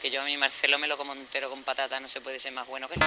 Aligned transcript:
Que 0.00 0.10
yo 0.10 0.20
a 0.20 0.24
mi 0.24 0.36
Marcelo 0.36 0.78
me 0.78 0.86
lo 0.86 0.96
como 0.96 1.12
entero 1.12 1.50
con 1.50 1.62
patata, 1.64 1.98
no 1.98 2.06
se 2.06 2.20
puede 2.20 2.38
ser 2.38 2.52
más 2.52 2.68
bueno 2.68 2.86
que 2.88 2.94
él. 2.94 3.02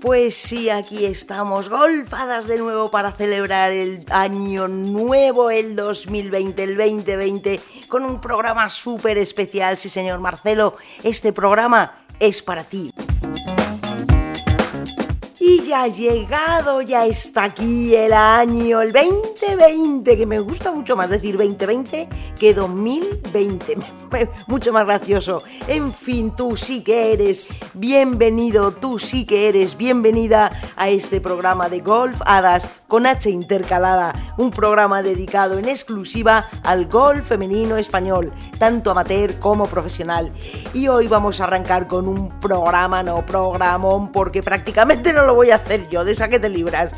Pues 0.00 0.34
sí, 0.36 0.70
aquí 0.70 1.06
estamos, 1.06 1.68
golfadas 1.68 2.46
de 2.46 2.58
nuevo 2.58 2.90
para 2.90 3.12
celebrar 3.12 3.72
el 3.72 4.04
año 4.10 4.66
nuevo, 4.66 5.50
el 5.50 5.76
2020, 5.76 6.62
el 6.62 6.76
2020, 6.76 7.60
con 7.88 8.04
un 8.04 8.20
programa 8.20 8.68
súper 8.70 9.16
especial. 9.16 9.78
Sí, 9.78 9.88
señor 9.88 10.18
Marcelo, 10.18 10.76
este 11.04 11.32
programa 11.32 12.04
es 12.18 12.42
para 12.42 12.64
ti. 12.64 12.92
Ha 15.76 15.88
llegado, 15.88 16.82
ya 16.82 17.04
está 17.04 17.44
aquí 17.44 17.96
el 17.96 18.12
año, 18.12 18.80
el 18.80 18.92
2020, 18.92 20.16
que 20.16 20.24
me 20.24 20.38
gusta 20.38 20.70
mucho 20.70 20.94
más 20.94 21.10
decir 21.10 21.36
2020 21.36 22.08
que 22.38 22.54
2020. 22.54 23.78
Mucho 24.46 24.72
más 24.72 24.86
gracioso. 24.86 25.42
En 25.66 25.92
fin, 25.92 26.36
tú 26.36 26.56
sí 26.56 26.84
que 26.84 27.12
eres 27.12 27.44
bienvenido, 27.74 28.70
tú 28.70 29.00
sí 29.00 29.26
que 29.26 29.48
eres 29.48 29.76
bienvenida 29.76 30.52
a 30.76 30.88
este 30.88 31.20
programa 31.20 31.68
de 31.68 31.80
Golf 31.80 32.22
Hadas 32.24 32.68
con 32.86 33.06
H 33.06 33.28
intercalada, 33.28 34.12
un 34.38 34.52
programa 34.52 35.02
dedicado 35.02 35.58
en 35.58 35.68
exclusiva 35.68 36.48
al 36.62 36.86
golf 36.86 37.26
femenino 37.26 37.76
español, 37.76 38.32
tanto 38.60 38.92
amateur 38.92 39.36
como 39.40 39.66
profesional. 39.66 40.30
Y 40.72 40.86
hoy 40.86 41.08
vamos 41.08 41.40
a 41.40 41.44
arrancar 41.44 41.88
con 41.88 42.06
un 42.06 42.38
programa, 42.38 43.02
no 43.02 43.26
programón, 43.26 44.12
porque 44.12 44.44
prácticamente 44.44 45.12
no 45.12 45.26
lo 45.26 45.34
voy 45.34 45.50
a 45.50 45.56
hacer 45.56 45.63
yo, 45.90 46.04
de 46.04 46.12
esa 46.12 46.28
que 46.28 46.38
te 46.38 46.48
libras. 46.48 46.92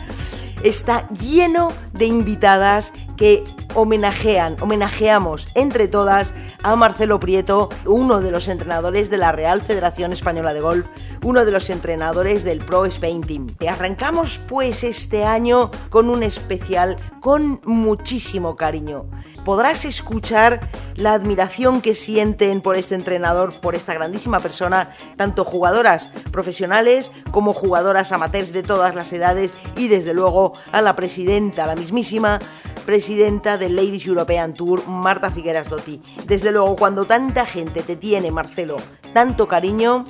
Está 0.62 1.08
lleno 1.10 1.72
de 1.92 2.06
invitadas 2.06 2.92
que 3.16 3.44
homenajean, 3.74 4.56
homenajeamos 4.60 5.48
entre 5.54 5.88
todas 5.88 6.34
a 6.62 6.76
Marcelo 6.76 7.20
Prieto, 7.20 7.68
uno 7.84 8.20
de 8.20 8.30
los 8.30 8.48
entrenadores 8.48 9.10
de 9.10 9.18
la 9.18 9.32
Real 9.32 9.62
Federación 9.62 10.12
Española 10.12 10.52
de 10.52 10.60
Golf, 10.60 10.86
uno 11.22 11.44
de 11.44 11.52
los 11.52 11.70
entrenadores 11.70 12.44
del 12.44 12.58
Pro 12.60 12.86
Spain 12.86 13.22
Team. 13.22 13.46
Arrancamos 13.68 14.40
pues 14.46 14.84
este 14.84 15.24
año 15.24 15.70
con 15.90 16.08
un 16.08 16.22
especial 16.22 16.96
con 17.20 17.60
muchísimo 17.64 18.56
cariño. 18.56 19.06
Podrás 19.44 19.84
escuchar 19.84 20.70
la 20.96 21.12
admiración 21.12 21.80
que 21.80 21.94
sienten 21.94 22.60
por 22.60 22.76
este 22.76 22.96
entrenador, 22.96 23.54
por 23.54 23.76
esta 23.76 23.94
grandísima 23.94 24.40
persona, 24.40 24.90
tanto 25.16 25.44
jugadoras 25.44 26.08
profesionales 26.32 27.12
como 27.30 27.52
jugadoras 27.52 28.10
amateurs 28.10 28.52
de 28.52 28.64
todas 28.64 28.96
las 28.96 29.12
edades 29.12 29.54
y 29.76 29.86
desde 29.86 30.14
luego 30.14 30.54
a 30.72 30.82
la 30.82 30.96
presidenta, 30.96 31.66
la 31.66 31.76
mismísima 31.76 32.40
presidenta 32.86 33.58
del 33.58 33.74
Ladies 33.74 34.06
European 34.06 34.54
Tour, 34.54 34.86
Marta 34.86 35.30
Figueras 35.30 35.68
Dotti. 35.68 36.00
Desde 36.24 36.52
luego, 36.52 36.76
cuando 36.76 37.04
tanta 37.04 37.44
gente 37.44 37.82
te 37.82 37.96
tiene, 37.96 38.30
Marcelo, 38.30 38.76
tanto 39.12 39.48
cariño, 39.48 40.04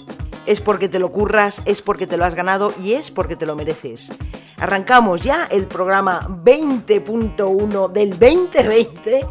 es 0.44 0.60
porque 0.60 0.88
te 0.88 0.98
lo 0.98 1.10
curras, 1.10 1.62
es 1.64 1.80
porque 1.80 2.06
te 2.06 2.18
lo 2.18 2.26
has 2.26 2.34
ganado 2.34 2.72
y 2.82 2.92
es 2.92 3.10
porque 3.10 3.34
te 3.34 3.46
lo 3.46 3.56
mereces. 3.56 4.12
Arrancamos 4.58 5.22
ya 5.22 5.44
el 5.50 5.66
programa 5.66 6.20
20.1 6.28 7.90
del 7.90 8.10
2020 8.10 9.26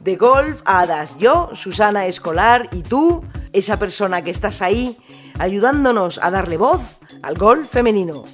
de 0.00 0.16
Golf 0.16 0.62
Hadas. 0.64 1.16
Yo, 1.18 1.50
Susana 1.52 2.06
Escolar, 2.06 2.68
y 2.72 2.82
tú, 2.82 3.22
esa 3.52 3.78
persona 3.78 4.22
que 4.22 4.30
estás 4.30 4.62
ahí, 4.62 4.96
ayudándonos 5.38 6.18
a 6.22 6.30
darle 6.30 6.56
voz 6.56 6.98
al 7.22 7.36
golf 7.36 7.70
femenino. 7.70 8.24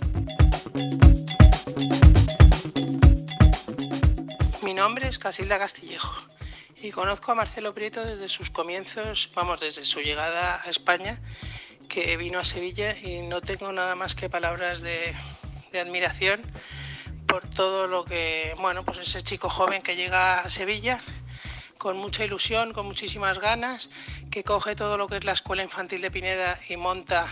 Es 5.09 5.19
Casilda 5.19 5.59
Castillejo. 5.59 6.13
Y 6.81 6.91
conozco 6.91 7.33
a 7.33 7.35
Marcelo 7.35 7.75
Prieto 7.75 8.05
desde 8.05 8.29
sus 8.29 8.49
comienzos, 8.49 9.31
vamos, 9.35 9.61
desde 9.61 9.85
su 9.85 10.01
llegada 10.01 10.63
a 10.65 10.71
España, 10.71 11.21
que 11.89 12.17
vino 12.17 12.39
a 12.39 12.45
Sevilla 12.45 12.97
y 12.99 13.21
no 13.21 13.43
tengo 13.43 13.71
nada 13.73 13.97
más 13.97 14.15
que 14.15 14.31
palabras 14.31 14.81
de, 14.81 15.15
admiración 15.79 16.43
por 17.27 17.49
todo 17.49 17.89
lo 17.89 18.05
que, 18.05 18.55
bueno, 18.61 18.85
pues 18.85 18.99
ese 18.99 19.21
chico 19.23 19.51
joven 19.51 19.83
que 19.83 19.97
llega 19.97 20.41
a 20.41 20.49
Sevilla 20.49 21.01
con 21.77 21.99
mucha 21.99 22.25
ilusión, 22.25 22.73
con 22.73 22.87
muchísimas 22.87 23.41
ganas, 23.41 23.91
que 24.31 24.45
coge 24.45 24.77
todo 24.77 24.97
lo 24.97 25.09
que 25.09 25.17
es 25.17 25.25
la 25.25 25.33
escuela 25.33 25.63
infantil 25.63 26.01
de 26.01 26.11
Pineda 26.11 26.59
y 26.69 26.77
monta 26.77 27.27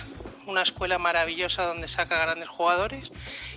una 0.47 0.62
escuela 0.62 0.98
maravillosa 0.98 1.64
donde 1.64 1.88
saca 1.88 2.19
grandes 2.19 2.48
jugadores 2.48 3.10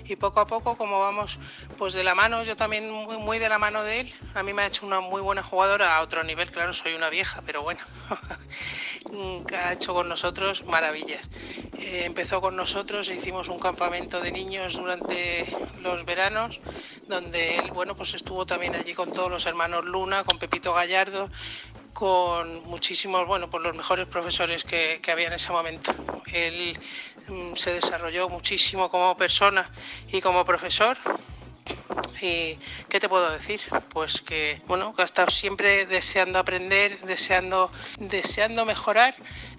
y 0.05 0.15
poco 0.15 0.39
a 0.39 0.45
poco 0.45 0.77
como 0.77 0.99
vamos 0.99 1.39
pues 1.77 1.93
de 1.93 2.03
la 2.03 2.15
mano, 2.15 2.43
yo 2.43 2.55
también 2.55 2.89
muy, 2.89 3.39
de 3.39 3.49
la 3.49 3.57
mano 3.57 3.83
de 3.83 4.01
él, 4.01 4.13
a 4.33 4.43
mí 4.43 4.53
me 4.53 4.61
ha 4.61 4.67
hecho 4.67 4.85
una 4.85 4.99
muy 4.99 5.21
buena 5.21 5.43
jugadora 5.43 5.97
a 5.97 6.01
otro 6.01 6.23
nivel, 6.23 6.51
claro, 6.51 6.73
soy 6.73 6.93
una 6.93 7.09
vieja, 7.09 7.41
pero 7.45 7.63
bueno, 7.63 7.81
ha 9.57 9.73
hecho 9.73 9.93
con 9.93 10.07
nosotros 10.07 10.63
maravillas. 10.65 11.27
Eh, 11.77 12.03
empezó 12.05 12.41
con 12.41 12.55
nosotros, 12.55 13.09
hicimos 13.09 13.49
un 13.49 13.59
campamento 13.59 14.21
de 14.21 14.31
niños 14.31 14.75
durante 14.75 15.45
los 15.81 16.05
veranos, 16.05 16.59
donde 17.07 17.57
él, 17.57 17.71
bueno, 17.71 17.95
pues 17.95 18.13
estuvo 18.13 18.45
también 18.45 18.75
allí 18.75 18.93
con 18.93 19.11
todos 19.11 19.29
los 19.29 19.45
hermanos 19.45 19.85
Luna, 19.85 20.23
con 20.23 20.39
Pepito 20.39 20.73
Gallardo, 20.73 21.29
con 21.93 22.63
muchísimos, 22.65 23.25
bueno, 23.25 23.49
pues 23.49 23.63
los 23.63 23.75
mejores 23.75 24.07
profesores 24.07 24.63
que, 24.63 24.99
que 25.01 25.11
había 25.11 25.27
en 25.27 25.33
ese 25.33 25.51
momento. 25.51 25.93
Él 26.33 26.74
mm, 27.27 27.53
se 27.55 27.73
desarrolló 27.73 28.29
muchísimo 28.29 28.89
como 28.89 29.15
persona 29.17 29.69
y 30.11 30.21
como 30.21 30.45
profesor. 30.45 30.97
¿Y 32.21 32.57
qué 32.89 32.99
te 32.99 33.09
puedo 33.09 33.29
decir? 33.29 33.61
Pues 33.89 34.21
que, 34.21 34.61
bueno, 34.67 34.93
que 34.93 35.01
ha 35.01 35.05
estado 35.05 35.29
siempre 35.29 35.85
deseando 35.85 36.39
aprender, 36.39 36.99
deseando, 37.01 37.71
deseando 37.99 38.65
mejorar 38.65 39.15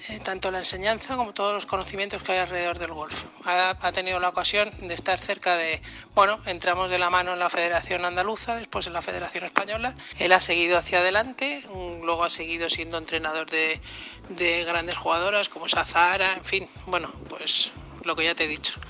eh, 0.08 0.20
tanto 0.20 0.50
la 0.50 0.58
enseñanza 0.58 1.16
como 1.16 1.32
todos 1.32 1.54
los 1.54 1.66
conocimientos 1.66 2.22
que 2.22 2.32
hay 2.32 2.38
alrededor 2.38 2.78
del 2.78 2.92
golf. 2.92 3.14
Ha, 3.44 3.76
ha, 3.80 3.92
tenido 3.92 4.20
la 4.20 4.28
ocasión 4.28 4.70
de 4.80 4.94
estar 4.94 5.18
cerca 5.18 5.56
de, 5.56 5.82
bueno, 6.14 6.40
entramos 6.46 6.90
de 6.90 6.98
la 6.98 7.10
mano 7.10 7.32
en 7.32 7.38
la 7.38 7.50
Federación 7.50 8.04
Andaluza, 8.04 8.56
después 8.56 8.86
en 8.86 8.92
la 8.92 9.02
Federación 9.02 9.44
Española. 9.44 9.94
Él 10.18 10.32
ha 10.32 10.40
seguido 10.40 10.78
hacia 10.78 10.98
adelante, 10.98 11.62
luego 12.02 12.24
ha 12.24 12.30
seguido 12.30 12.70
siendo 12.70 12.98
entrenador 12.98 13.48
de, 13.50 13.80
de 14.28 14.64
grandes 14.64 14.96
jugadoras 14.96 15.48
como 15.48 15.68
Sazara, 15.68 16.34
en 16.34 16.44
fin, 16.44 16.68
bueno, 16.86 17.12
pues 17.28 17.72
lo 18.04 18.14
que 18.16 18.24
ya 18.24 18.34
te 18.34 18.44
he 18.44 18.48
dicho 18.48 18.80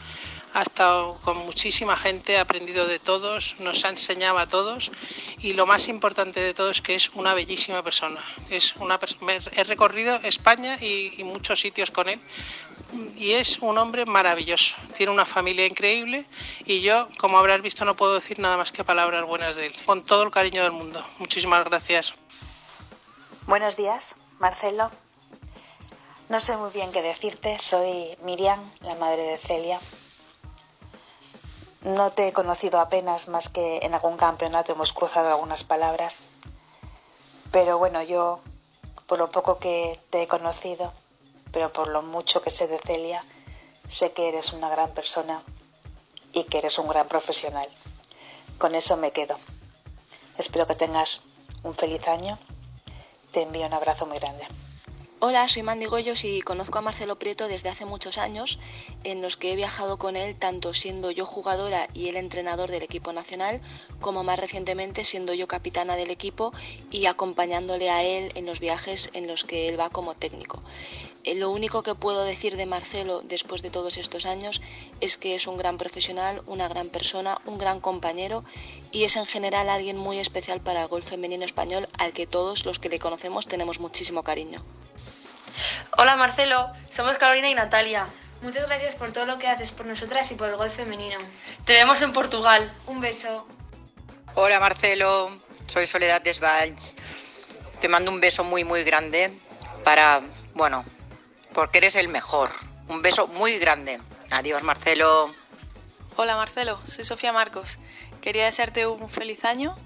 ha 0.56 0.62
estado 0.62 1.20
con 1.20 1.36
muchísima 1.44 1.98
gente, 1.98 2.38
ha 2.38 2.40
aprendido 2.40 2.86
de 2.86 2.98
todos, 2.98 3.56
nos 3.58 3.84
ha 3.84 3.90
enseñado 3.90 4.38
a 4.38 4.46
todos 4.46 4.90
y 5.38 5.52
lo 5.52 5.66
más 5.66 5.86
importante 5.86 6.40
de 6.40 6.54
todo 6.54 6.70
es 6.70 6.80
que 6.80 6.94
es 6.94 7.10
una 7.10 7.34
bellísima 7.34 7.82
persona. 7.82 8.24
Es 8.48 8.74
una, 8.76 8.98
he 9.52 9.64
recorrido 9.64 10.16
España 10.22 10.78
y, 10.80 11.12
y 11.20 11.24
muchos 11.24 11.60
sitios 11.60 11.90
con 11.90 12.08
él 12.08 12.22
y 13.16 13.32
es 13.32 13.58
un 13.58 13.76
hombre 13.76 14.06
maravilloso. 14.06 14.76
Tiene 14.96 15.12
una 15.12 15.26
familia 15.26 15.66
increíble 15.66 16.24
y 16.64 16.80
yo, 16.80 17.10
como 17.18 17.36
habrás 17.36 17.60
visto, 17.60 17.84
no 17.84 17.94
puedo 17.94 18.14
decir 18.14 18.38
nada 18.38 18.56
más 18.56 18.72
que 18.72 18.82
palabras 18.82 19.26
buenas 19.26 19.56
de 19.56 19.66
él. 19.66 19.76
Con 19.84 20.06
todo 20.06 20.22
el 20.22 20.30
cariño 20.30 20.62
del 20.62 20.72
mundo. 20.72 21.06
Muchísimas 21.18 21.66
gracias. 21.66 22.14
Buenos 23.46 23.76
días, 23.76 24.16
Marcelo. 24.38 24.90
No 26.30 26.40
sé 26.40 26.56
muy 26.56 26.70
bien 26.70 26.92
qué 26.92 27.02
decirte. 27.02 27.58
Soy 27.58 28.16
Miriam, 28.22 28.72
la 28.80 28.94
madre 28.94 29.22
de 29.22 29.36
Celia. 29.36 29.78
No 31.86 32.10
te 32.10 32.26
he 32.26 32.32
conocido 32.32 32.80
apenas 32.80 33.28
más 33.28 33.48
que 33.48 33.78
en 33.82 33.94
algún 33.94 34.16
campeonato 34.16 34.72
hemos 34.72 34.92
cruzado 34.92 35.28
algunas 35.28 35.62
palabras. 35.62 36.26
Pero 37.52 37.78
bueno, 37.78 38.02
yo, 38.02 38.40
por 39.06 39.20
lo 39.20 39.30
poco 39.30 39.58
que 39.60 39.96
te 40.10 40.22
he 40.22 40.26
conocido, 40.26 40.92
pero 41.52 41.72
por 41.72 41.86
lo 41.86 42.02
mucho 42.02 42.42
que 42.42 42.50
sé 42.50 42.66
de 42.66 42.80
Celia, 42.80 43.24
sé 43.88 44.10
que 44.10 44.26
eres 44.26 44.52
una 44.52 44.68
gran 44.68 44.94
persona 44.94 45.40
y 46.32 46.42
que 46.42 46.58
eres 46.58 46.76
un 46.80 46.88
gran 46.88 47.06
profesional. 47.06 47.68
Con 48.58 48.74
eso 48.74 48.96
me 48.96 49.12
quedo. 49.12 49.36
Espero 50.38 50.66
que 50.66 50.74
tengas 50.74 51.22
un 51.62 51.76
feliz 51.76 52.08
año. 52.08 52.36
Te 53.30 53.42
envío 53.42 53.64
un 53.64 53.74
abrazo 53.74 54.06
muy 54.06 54.18
grande. 54.18 54.44
Hola, 55.18 55.48
soy 55.48 55.62
Mandy 55.62 55.86
Goyos 55.86 56.26
y 56.26 56.42
conozco 56.42 56.76
a 56.76 56.82
Marcelo 56.82 57.18
Prieto 57.18 57.48
desde 57.48 57.70
hace 57.70 57.86
muchos 57.86 58.18
años, 58.18 58.58
en 59.02 59.22
los 59.22 59.38
que 59.38 59.50
he 59.50 59.56
viajado 59.56 59.96
con 59.96 60.14
él 60.14 60.36
tanto 60.36 60.74
siendo 60.74 61.10
yo 61.10 61.24
jugadora 61.24 61.88
y 61.94 62.08
él 62.10 62.18
entrenador 62.18 62.70
del 62.70 62.82
equipo 62.82 63.14
nacional, 63.14 63.62
como 64.02 64.24
más 64.24 64.38
recientemente 64.38 65.04
siendo 65.04 65.32
yo 65.32 65.48
capitana 65.48 65.96
del 65.96 66.10
equipo 66.10 66.52
y 66.90 67.06
acompañándole 67.06 67.88
a 67.88 68.04
él 68.04 68.30
en 68.34 68.44
los 68.44 68.60
viajes 68.60 69.08
en 69.14 69.26
los 69.26 69.44
que 69.44 69.70
él 69.70 69.80
va 69.80 69.88
como 69.88 70.14
técnico. 70.14 70.62
Lo 71.24 71.50
único 71.50 71.82
que 71.82 71.94
puedo 71.94 72.22
decir 72.22 72.58
de 72.58 72.66
Marcelo 72.66 73.22
después 73.22 73.62
de 73.62 73.70
todos 73.70 73.96
estos 73.96 74.26
años 74.26 74.60
es 75.00 75.16
que 75.16 75.34
es 75.34 75.46
un 75.46 75.56
gran 75.56 75.78
profesional, 75.78 76.42
una 76.46 76.68
gran 76.68 76.90
persona, 76.90 77.40
un 77.46 77.56
gran 77.56 77.80
compañero 77.80 78.44
y 78.92 79.04
es 79.04 79.16
en 79.16 79.24
general 79.24 79.70
alguien 79.70 79.96
muy 79.96 80.18
especial 80.18 80.60
para 80.60 80.82
el 80.82 80.88
golf 80.88 81.08
femenino 81.08 81.46
español 81.46 81.88
al 81.96 82.12
que 82.12 82.26
todos 82.26 82.66
los 82.66 82.78
que 82.78 82.90
le 82.90 82.98
conocemos 82.98 83.48
tenemos 83.48 83.80
muchísimo 83.80 84.22
cariño. 84.22 84.62
Hola 85.96 86.16
Marcelo, 86.16 86.72
somos 86.90 87.18
Carolina 87.18 87.48
y 87.48 87.54
Natalia. 87.54 88.06
Muchas 88.42 88.66
gracias 88.66 88.94
por 88.94 89.12
todo 89.12 89.26
lo 89.26 89.38
que 89.38 89.48
haces 89.48 89.72
por 89.72 89.86
nosotras 89.86 90.30
y 90.30 90.34
por 90.34 90.48
el 90.48 90.56
golf 90.56 90.74
femenino. 90.74 91.18
Te 91.64 91.72
vemos 91.72 92.02
en 92.02 92.12
Portugal. 92.12 92.72
Un 92.86 93.00
beso. 93.00 93.46
Hola 94.34 94.60
Marcelo, 94.60 95.40
soy 95.66 95.86
Soledad 95.86 96.20
Desvalls. 96.22 96.94
Te 97.80 97.88
mando 97.88 98.10
un 98.10 98.20
beso 98.20 98.44
muy, 98.44 98.64
muy 98.64 98.84
grande 98.84 99.32
para, 99.84 100.22
bueno, 100.54 100.84
porque 101.52 101.78
eres 101.78 101.94
el 101.94 102.08
mejor. 102.08 102.50
Un 102.88 103.02
beso 103.02 103.26
muy 103.26 103.58
grande. 103.58 104.00
Adiós, 104.30 104.62
Marcelo. 104.62 105.34
Hola, 106.16 106.36
Marcelo. 106.36 106.80
Soy 106.86 107.04
Sofía 107.04 107.32
Marcos. 107.32 107.78
Quería 108.20 108.44
desearte 108.44 108.86
un 108.86 109.08
feliz 109.08 109.44
año, 109.44 109.76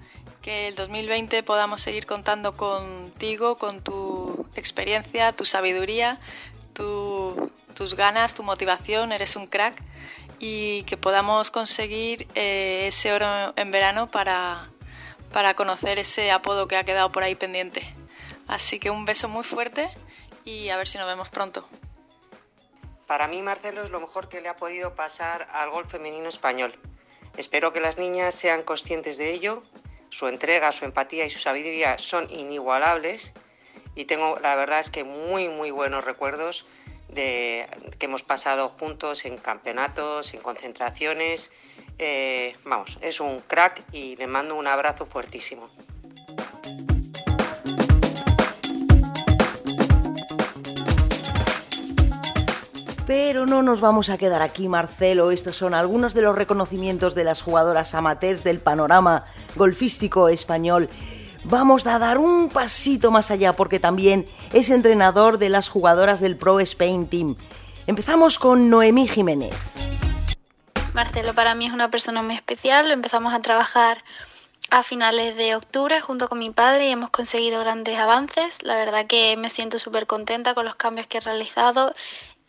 que 0.43 0.69
el 0.69 0.75
2020 0.75 1.43
podamos 1.43 1.81
seguir 1.81 2.07
contando 2.07 2.57
contigo, 2.57 3.59
con 3.59 3.83
tu 3.83 4.47
experiencia, 4.57 5.33
tu 5.33 5.45
sabiduría, 5.45 6.21
tus 6.73 7.95
ganas, 7.97 8.35
tu 8.35 8.43
motivación. 8.43 9.13
Eres 9.13 9.37
un 9.37 9.47
crack 9.47 9.83
y 10.39 10.85
que 10.85 10.97
podamos 10.97 11.51
conseguir 11.51 12.27
eh, 12.35 12.87
ese 12.89 13.13
oro 13.13 13.53
en 13.57 13.71
verano 13.71 14.11
para, 14.11 14.71
para 15.33 15.55
conocer 15.55 15.99
ese 15.99 16.31
apodo 16.31 16.67
que 16.69 16.77
ha 16.77 16.85
quedado 16.85 17.13
por 17.13 17.23
ahí 17.23 17.35
pendiente. 17.35 17.95
Así 18.47 18.81
que 18.81 18.91
un 18.91 19.05
beso 19.05 19.29
muy 19.29 19.45
fuerte 19.45 19.89
y 20.45 20.71
a 20.71 20.77
ver 20.77 20.89
si 20.89 20.99
nos 20.99 21.07
vemos 21.07 21.29
pronto. 21.29 21.69
Para 23.07 23.29
mí 23.29 23.43
Marcelo 23.43 23.83
es 23.83 23.91
lo 23.91 24.01
mejor 24.01 24.29
que 24.29 24.41
le 24.41 24.49
ha 24.49 24.57
podido 24.57 24.95
pasar 24.95 25.49
al 25.53 25.71
golf 25.71 25.91
femenino 25.91 26.29
español. 26.29 26.79
Espero 27.37 27.73
que 27.73 27.81
las 27.81 27.99
niñas 27.99 28.35
sean 28.35 28.63
conscientes 28.63 29.19
de 29.19 29.33
ello. 29.33 29.63
Su 30.11 30.29
entrega, 30.29 30.73
su 30.73 30.85
empatía 30.85 31.25
y 31.25 31.31
su 31.31 31.39
sabiduría 31.39 31.99
son 31.99 32.31
inigualables 32.31 33.33
y 33.95 34.05
tengo 34.05 34.39
la 34.41 34.55
verdad 34.55 34.81
es 34.81 34.91
que 34.91 35.05
muy 35.05 35.49
muy 35.49 35.71
buenos 35.71 36.05
recuerdos 36.05 36.67
de, 37.09 37.67
que 37.99 38.07
hemos 38.07 38.23
pasado 38.23 38.69
juntos 38.69 39.25
en 39.25 39.37
campeonatos, 39.37 40.33
en 40.35 40.41
concentraciones. 40.41 41.51
Eh, 41.99 42.57
vamos, 42.65 42.99
es 43.03 43.21
un 43.21 43.41
crack 43.41 43.83
y 43.93 44.17
le 44.17 44.27
mando 44.27 44.55
un 44.55 44.67
abrazo 44.67 45.07
fuertísimo. 45.07 45.69
Pero 53.11 53.45
no 53.45 53.61
nos 53.63 53.81
vamos 53.81 54.09
a 54.09 54.19
quedar 54.19 54.41
aquí, 54.41 54.69
Marcelo. 54.69 55.33
Estos 55.33 55.57
son 55.57 55.75
algunos 55.75 56.15
de 56.15 56.23
los 56.23 56.33
reconocimientos 56.33 57.17
de 57.17 57.25
las 57.25 57.43
jugadoras 57.43 57.93
amateurs 57.97 58.45
del 58.45 58.61
panorama 58.61 59.25
golfístico 59.57 60.29
español. 60.29 60.89
Vamos 61.43 61.85
a 61.89 61.99
dar 61.99 62.19
un 62.19 62.51
pasito 62.51 63.11
más 63.11 63.33
allá 63.33 63.53
porque 63.53 63.81
también 63.81 64.27
es 64.53 64.71
entrenador 64.71 65.39
de 65.39 65.49
las 65.49 65.69
jugadoras 65.69 66.21
del 66.21 66.37
Pro 66.37 66.61
Spain 66.61 67.09
Team. 67.09 67.35
Empezamos 67.89 68.39
con 68.39 68.71
Noemí 68.71 69.09
Jiménez. 69.09 69.57
Marcelo 70.95 71.35
para 71.35 71.57
mí 71.57 71.67
es 71.67 71.73
una 71.73 71.91
persona 71.91 72.23
muy 72.23 72.37
especial. 72.37 72.93
Empezamos 72.93 73.35
a 73.35 73.43
trabajar 73.43 74.05
a 74.71 74.85
finales 74.85 75.37
de 75.37 75.57
octubre 75.57 76.01
junto 76.01 76.29
con 76.29 76.39
mi 76.39 76.51
padre 76.51 76.89
y 76.89 76.93
hemos 76.93 77.11
conseguido 77.11 77.59
grandes 77.59 77.99
avances. 77.99 78.63
La 78.63 78.77
verdad 78.77 79.07
que 79.07 79.37
me 79.37 79.51
siento 79.51 79.81
súper 79.81 80.07
contenta 80.07 80.55
con 80.55 80.65
los 80.65 80.77
cambios 80.77 81.09
que 81.09 81.19
he 81.19 81.21
realizado 81.21 81.93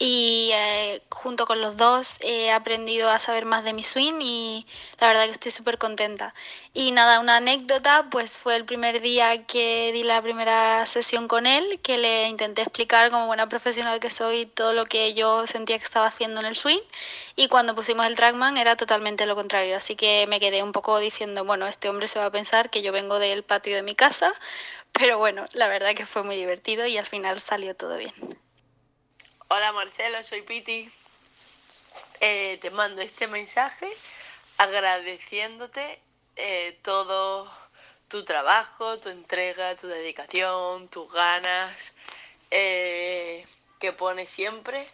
y 0.04 0.50
eh, 0.52 1.04
junto 1.12 1.46
con 1.46 1.62
los 1.62 1.78
dos 1.78 2.18
he 2.22 2.50
aprendido 2.52 3.12
a 3.12 3.20
saber 3.20 3.46
más 3.46 3.64
de 3.64 3.72
mi 3.74 3.84
swing 3.84 4.20
y 4.20 4.66
la 5.00 5.08
verdad 5.10 5.26
que 5.26 5.32
estoy 5.34 5.52
súper 5.52 5.78
contenta. 5.78 6.34
Y 6.74 6.92
nada, 6.92 7.20
una 7.20 7.36
anécdota, 7.36 8.08
pues 8.10 8.40
fue 8.40 8.56
el 8.56 8.66
primer 8.66 9.02
día 9.02 9.46
que 9.46 9.92
di 9.94 10.02
la 10.02 10.20
primera 10.24 10.88
sesión 10.88 11.28
con 11.28 11.46
él, 11.46 11.80
que 11.84 12.00
le 12.00 12.28
intenté 12.28 12.64
explicar 12.64 13.12
como 13.12 13.28
buena 13.28 13.48
profesional 13.48 14.00
que 14.00 14.10
soy 14.10 14.48
todo 14.48 14.74
lo 14.74 14.86
que 14.86 15.14
yo 15.14 15.46
sentía 15.46 15.78
que 15.78 15.84
estaba 15.84 16.08
haciendo 16.08 16.40
en 16.40 16.48
el 16.48 16.56
swing 16.56 16.82
y 17.36 17.48
cuando 17.48 17.76
pusimos 17.76 18.08
el 18.08 18.16
trackman 18.16 18.58
era 18.58 18.76
totalmente 18.76 19.28
lo 19.28 19.36
contrario, 19.36 19.78
así 19.78 19.96
que 19.96 20.26
me 20.28 20.40
quedé 20.40 20.64
un 20.64 20.72
poco 20.72 20.98
diciendo, 20.98 21.46
bueno, 21.46 21.68
este 21.68 21.90
hombre 21.90 22.08
se 22.08 22.18
va 22.18 22.26
a 22.26 22.32
pensar 22.32 22.72
que 22.72 22.82
yo 22.82 22.92
vengo 22.92 23.20
del 23.20 23.44
patio 23.44 23.76
de 23.76 23.84
mi 23.84 23.94
casa, 23.94 24.34
pero 24.94 25.20
bueno, 25.20 25.46
la 25.54 25.68
verdad 25.68 25.94
que 25.94 26.08
fue 26.08 26.24
muy 26.24 26.38
divertido 26.38 26.88
y 26.88 26.98
al 26.98 27.06
final 27.06 27.40
salió 27.40 27.76
todo 27.76 27.98
bien. 27.98 28.14
Hola 29.54 29.74
Marcelo, 29.74 30.24
soy 30.24 30.44
Piti. 30.44 30.90
Eh, 32.22 32.58
te 32.62 32.72
mando 32.72 33.02
este 33.02 33.28
mensaje 33.28 33.92
agradeciéndote 34.58 36.00
eh, 36.38 36.80
todo 36.84 37.52
tu 38.08 38.24
trabajo, 38.24 39.00
tu 39.00 39.10
entrega, 39.10 39.76
tu 39.76 39.88
dedicación, 39.88 40.88
tus 40.88 41.12
ganas 41.12 41.92
eh, 42.50 43.46
que 43.82 43.92
pones 43.92 44.30
siempre 44.30 44.90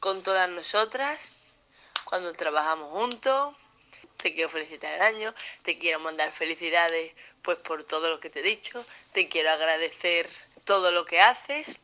con 0.00 0.24
todas 0.24 0.48
nosotras 0.48 1.56
cuando 2.04 2.32
trabajamos 2.32 2.90
juntos. 2.90 3.54
Te 4.16 4.34
quiero 4.34 4.48
felicitar 4.48 4.92
el 4.94 5.02
año, 5.02 5.34
te 5.62 5.78
quiero 5.78 6.00
mandar 6.00 6.32
felicidades 6.32 7.12
pues 7.42 7.58
por 7.58 7.84
todo 7.84 8.10
lo 8.10 8.18
que 8.18 8.28
te 8.28 8.40
he 8.40 8.42
dicho, 8.42 8.84
te 9.12 9.28
quiero 9.28 9.50
agradecer 9.50 10.28
todo 10.64 10.90
lo 10.90 11.04
que 11.04 11.20
haces 11.20 11.78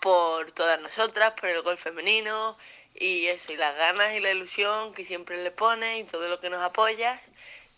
por 0.00 0.52
todas 0.52 0.80
nosotras, 0.80 1.32
por 1.38 1.48
el 1.48 1.62
gol 1.62 1.78
femenino 1.78 2.56
y 2.94 3.26
eso, 3.26 3.52
y 3.52 3.56
las 3.56 3.76
ganas 3.76 4.14
y 4.14 4.20
la 4.20 4.30
ilusión 4.30 4.94
que 4.94 5.04
siempre 5.04 5.42
le 5.42 5.50
pones 5.50 6.00
y 6.00 6.04
todo 6.04 6.28
lo 6.28 6.40
que 6.40 6.50
nos 6.50 6.62
apoyas. 6.62 7.20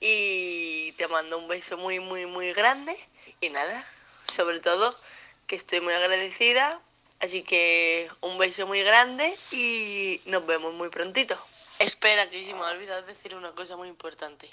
Y 0.01 0.93
te 0.93 1.09
mando 1.09 1.39
un 1.39 1.49
beso 1.49 1.77
muy, 1.77 1.99
muy, 2.01 2.27
muy 2.27 2.53
grande. 2.53 2.97
Y 3.41 3.51
nada, 3.51 3.87
sobre 4.33 4.61
todo 4.61 4.99
que 5.47 5.57
estoy 5.57 5.81
muy 5.81 5.93
agradecida. 5.95 6.81
Así 7.21 7.43
que 7.43 8.09
un 8.21 8.39
beso 8.39 8.67
muy 8.67 8.83
grande 8.83 9.37
y 9.51 10.21
nos 10.27 10.47
vemos 10.47 10.73
muy 10.75 10.89
prontito. 10.89 11.37
Espera, 11.81 12.31
que 12.31 12.45
se 12.45 12.55
me 12.55 12.61
ha 12.61 12.71
olvidado 12.71 13.03
decir 13.03 13.35
una 13.35 13.53
cosa 13.53 13.77
muy 13.77 13.89
importante. 13.89 14.49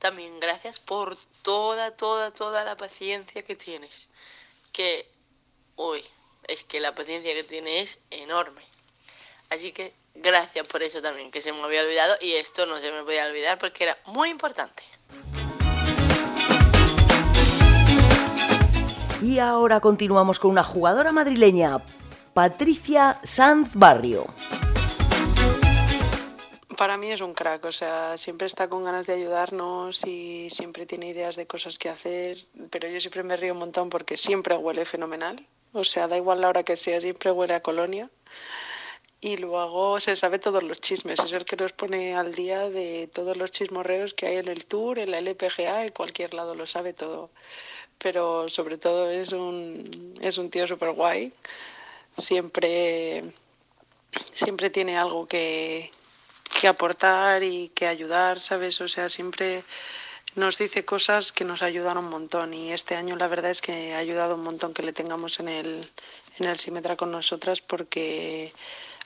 También 0.00 0.40
gracias 0.40 0.80
por 0.80 1.16
toda, 1.42 1.96
toda, 1.96 2.32
toda 2.32 2.64
la 2.64 2.76
paciencia 2.76 3.42
que 3.42 3.54
tienes. 3.56 4.08
Que, 4.72 5.08
que 6.68 6.80
la 6.80 6.94
paciencia 6.94 7.34
que 7.34 7.44
tiene 7.44 7.80
es 7.80 7.98
enorme. 8.10 8.62
Así 9.50 9.72
que 9.72 9.92
gracias 10.14 10.66
por 10.66 10.82
eso 10.82 11.00
también, 11.00 11.30
que 11.30 11.40
se 11.40 11.52
me 11.52 11.62
había 11.62 11.82
olvidado 11.82 12.16
y 12.20 12.32
esto 12.32 12.66
no 12.66 12.80
se 12.80 12.90
me 12.92 13.02
podía 13.02 13.26
olvidar 13.26 13.58
porque 13.58 13.84
era 13.84 13.98
muy 14.06 14.30
importante. 14.30 14.82
Y 19.22 19.38
ahora 19.38 19.80
continuamos 19.80 20.38
con 20.38 20.50
una 20.50 20.64
jugadora 20.64 21.12
madrileña, 21.12 21.78
Patricia 22.34 23.18
Sanz 23.22 23.70
Barrio. 23.74 24.26
Para 26.76 26.98
mí 26.98 27.10
es 27.10 27.22
un 27.22 27.32
crack, 27.32 27.64
o 27.64 27.72
sea, 27.72 28.18
siempre 28.18 28.46
está 28.46 28.68
con 28.68 28.84
ganas 28.84 29.06
de 29.06 29.14
ayudarnos 29.14 30.04
y 30.04 30.50
siempre 30.50 30.84
tiene 30.84 31.08
ideas 31.08 31.34
de 31.34 31.46
cosas 31.46 31.78
que 31.78 31.88
hacer, 31.88 32.44
pero 32.70 32.86
yo 32.88 33.00
siempre 33.00 33.22
me 33.22 33.36
río 33.36 33.54
un 33.54 33.60
montón 33.60 33.88
porque 33.88 34.18
siempre 34.18 34.54
huele 34.56 34.84
fenomenal. 34.84 35.46
O 35.76 35.84
sea, 35.84 36.08
da 36.08 36.16
igual 36.16 36.40
la 36.40 36.48
hora 36.48 36.62
que 36.62 36.76
sea, 36.76 37.00
siempre 37.00 37.30
huele 37.30 37.54
a 37.54 37.62
colonia. 37.62 38.10
Y 39.20 39.36
luego 39.38 40.00
se 40.00 40.14
sabe 40.16 40.38
todos 40.38 40.62
los 40.62 40.80
chismes, 40.80 41.20
es 41.20 41.32
el 41.32 41.44
que 41.44 41.56
nos 41.56 41.72
pone 41.72 42.16
al 42.16 42.34
día 42.34 42.68
de 42.70 43.08
todos 43.12 43.36
los 43.36 43.50
chismorreos 43.50 44.14
que 44.14 44.26
hay 44.26 44.36
en 44.36 44.48
el 44.48 44.64
Tour, 44.66 44.98
en 44.98 45.10
la 45.10 45.18
LPGA, 45.18 45.84
en 45.84 45.92
cualquier 45.92 46.34
lado, 46.34 46.54
lo 46.54 46.66
sabe 46.66 46.92
todo. 46.92 47.30
Pero 47.98 48.48
sobre 48.48 48.78
todo 48.78 49.10
es 49.10 49.32
un, 49.32 50.18
es 50.20 50.38
un 50.38 50.50
tío 50.50 50.66
súper 50.66 50.92
guay. 50.92 51.32
Siempre, 52.18 53.24
siempre 54.32 54.70
tiene 54.70 54.96
algo 54.98 55.26
que, 55.26 55.90
que 56.60 56.68
aportar 56.68 57.42
y 57.42 57.70
que 57.70 57.86
ayudar, 57.86 58.40
¿sabes? 58.40 58.80
O 58.80 58.88
sea, 58.88 59.08
siempre 59.08 59.62
nos 60.36 60.58
dice 60.58 60.84
cosas 60.84 61.32
que 61.32 61.44
nos 61.44 61.62
ayudan 61.62 61.98
un 61.98 62.10
montón 62.10 62.52
y 62.54 62.72
este 62.72 62.94
año 62.94 63.16
la 63.16 63.26
verdad 63.26 63.50
es 63.50 63.62
que 63.62 63.94
ha 63.94 63.98
ayudado 63.98 64.34
un 64.34 64.42
montón 64.42 64.74
que 64.74 64.82
le 64.82 64.92
tengamos 64.92 65.40
en 65.40 65.48
el, 65.48 65.90
en 66.38 66.46
el 66.46 66.58
Simetra 66.58 66.94
con 66.94 67.10
nosotras 67.10 67.62
porque 67.62 68.52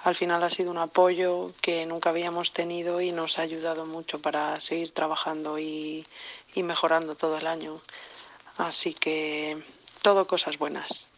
al 0.02 0.16
final 0.16 0.42
ha 0.42 0.50
sido 0.50 0.70
un 0.70 0.78
apoyo 0.78 1.52
que 1.60 1.87
nunca 1.87 2.10
habíamos 2.10 2.52
tenido 2.52 3.00
y 3.00 3.12
nos 3.12 3.38
ha 3.38 3.42
ayudado 3.42 3.87
mucho 3.87 4.20
para 4.20 4.58
seguir 4.60 4.92
trabajando 4.92 5.58
y, 5.58 6.04
y 6.54 6.62
mejorando 6.64 7.14
todo 7.14 7.38
el 7.38 7.46
año. 7.46 7.80
Así 8.56 8.94
que 8.94 9.62
todo 10.02 10.26
cosas 10.26 10.58
buenas. 10.58 11.08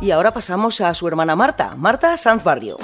Y 0.00 0.10
ahora 0.10 0.32
pasamos 0.32 0.80
a 0.80 0.94
su 0.94 1.06
hermana 1.06 1.36
Marta, 1.36 1.74
Marta 1.76 2.16
Sanz 2.16 2.42
Barrio. 2.42 2.78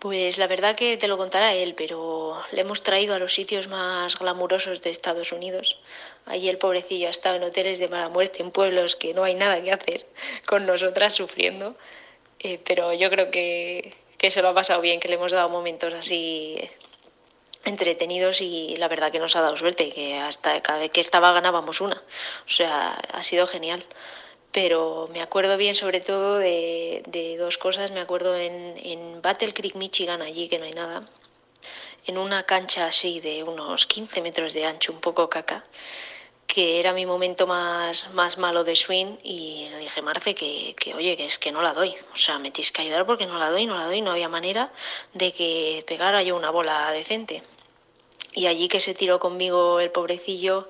Pues 0.00 0.38
la 0.38 0.46
verdad 0.46 0.76
que 0.76 0.96
te 0.96 1.08
lo 1.08 1.18
contará 1.18 1.52
él, 1.52 1.74
pero 1.76 2.42
le 2.52 2.62
hemos 2.62 2.82
traído 2.82 3.14
a 3.14 3.18
los 3.18 3.34
sitios 3.34 3.68
más 3.68 4.18
glamurosos 4.18 4.80
de 4.80 4.88
Estados 4.88 5.30
Unidos. 5.30 5.78
Allí 6.24 6.48
el 6.48 6.56
pobrecillo 6.56 7.08
ha 7.08 7.10
estado 7.10 7.36
en 7.36 7.42
hoteles 7.42 7.78
de 7.78 7.88
mala 7.88 8.08
muerte, 8.08 8.40
en 8.40 8.50
pueblos 8.50 8.96
que 8.96 9.12
no 9.12 9.24
hay 9.24 9.34
nada 9.34 9.62
que 9.62 9.70
hacer, 9.70 10.06
con 10.46 10.64
nosotras 10.64 11.12
sufriendo. 11.12 11.76
Eh, 12.38 12.58
pero 12.64 12.94
yo 12.94 13.10
creo 13.10 13.30
que, 13.30 13.94
que 14.16 14.30
se 14.30 14.40
lo 14.40 14.48
ha 14.48 14.54
pasado 14.54 14.80
bien, 14.80 15.00
que 15.00 15.08
le 15.08 15.16
hemos 15.16 15.32
dado 15.32 15.50
momentos 15.50 15.92
así 15.92 16.58
entretenidos 17.66 18.40
y 18.40 18.76
la 18.78 18.88
verdad 18.88 19.12
que 19.12 19.18
nos 19.18 19.36
ha 19.36 19.42
dado 19.42 19.56
suerte, 19.58 19.90
que 19.90 20.16
hasta 20.16 20.62
cada 20.62 20.78
vez 20.78 20.92
que 20.92 21.02
estaba 21.02 21.30
ganábamos 21.32 21.82
una. 21.82 22.02
O 22.46 22.48
sea, 22.48 22.92
ha 22.92 23.22
sido 23.22 23.46
genial 23.46 23.84
pero 24.52 25.08
me 25.12 25.22
acuerdo 25.22 25.56
bien 25.56 25.74
sobre 25.74 26.00
todo 26.00 26.38
de, 26.38 27.36
dos 27.38 27.58
cosas. 27.58 27.90
Me 27.92 28.00
acuerdo 28.00 28.36
en, 28.36 28.76
en, 28.82 29.22
Battle 29.22 29.54
Creek, 29.54 29.74
Michigan, 29.76 30.22
allí 30.22 30.48
que 30.48 30.58
no 30.58 30.64
hay 30.64 30.72
nada. 30.72 31.08
en 32.06 32.18
una 32.18 32.44
cancha 32.44 32.86
así 32.86 33.20
de 33.20 33.42
unos 33.42 33.86
15 33.86 34.22
metros 34.22 34.52
de 34.54 34.64
ancho, 34.64 34.92
un 34.92 35.00
poco 35.00 35.28
caca, 35.28 35.64
que 36.46 36.80
era 36.80 36.92
mi 36.92 37.06
momento 37.06 37.46
más, 37.46 38.10
más 38.14 38.38
malo 38.38 38.64
de 38.64 38.74
swing 38.74 39.18
y 39.22 39.68
le 39.70 39.78
dije, 39.78 40.02
Marce, 40.02 40.34
que, 40.34 40.74
que, 40.76 40.94
oye, 40.94 41.16
que 41.16 41.26
es 41.26 41.38
que 41.38 41.52
no 41.52 41.62
la 41.62 41.74
doy. 41.74 41.94
O 42.12 42.16
sea, 42.16 42.38
me 42.38 42.50
tienes 42.50 42.72
que 42.72 42.82
ayudar 42.82 43.06
porque 43.06 43.26
no 43.26 43.38
la 43.38 43.50
doy, 43.50 43.66
no 43.66 43.78
la 43.78 43.86
doy, 43.86 44.00
no 44.00 44.10
había 44.10 44.28
manera 44.28 44.72
de 45.14 45.32
que 45.32 45.84
pegara 45.86 46.22
yo 46.22 46.36
una 46.36 46.50
bola 46.50 46.90
decente. 46.90 47.44
Y 48.32 48.46
allí 48.46 48.68
que 48.68 48.80
se 48.80 48.94
tiró 48.94 49.18
conmigo 49.20 49.80
el 49.80 49.90
pobrecillo 49.90 50.68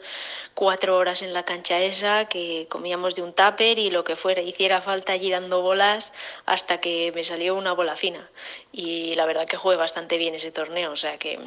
cuatro 0.61 0.99
horas 0.99 1.23
en 1.23 1.33
la 1.33 1.45
cancha 1.45 1.81
esa, 1.81 2.27
que 2.27 2.67
comíamos 2.69 3.15
de 3.15 3.23
un 3.23 3.33
tupper 3.33 3.79
y 3.79 3.91
lo 3.91 4.05
que 4.05 4.15
fuera, 4.15 4.43
hiciera 4.43 4.83
falta 4.83 5.15
allí 5.15 5.31
dando 5.31 5.63
bolas 5.63 6.13
hasta 6.45 6.83
que 6.83 7.13
me 7.15 7.25
salió 7.25 7.55
una 7.55 7.73
bola 7.73 7.97
fina. 7.97 8.29
Y 8.71 9.15
la 9.15 9.25
verdad 9.25 9.47
que 9.47 9.57
jugué 9.57 9.77
bastante 9.77 10.19
bien 10.19 10.35
ese 10.35 10.53
torneo, 10.53 10.93
o 10.93 10.97
sea 10.97 11.17
que 11.17 11.39